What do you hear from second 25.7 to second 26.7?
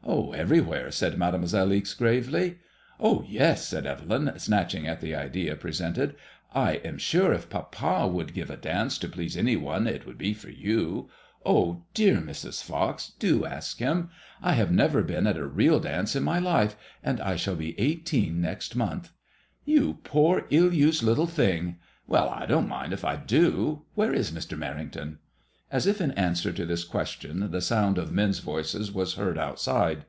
As if in answer to